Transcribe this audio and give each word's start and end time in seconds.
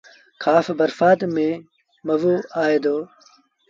کآس 0.43 0.67
برسآت 0.77 1.19
ميݩ 1.33 1.63
مزو 2.05 2.33
آئي 2.63 2.77
دو۔ 2.83 2.97